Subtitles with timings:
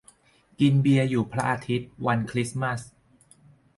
[0.59, 2.81] กินเบียร์อยู่พระอาทิตย์ วันคริสต์มาส